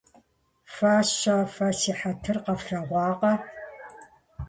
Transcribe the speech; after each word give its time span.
-Фэ-щэ. 0.75 1.37
Фэ 1.53 1.67
си 1.79 1.93
хьэтыр 1.99 2.37
къэфлъэгъуакъэ? 2.43 3.33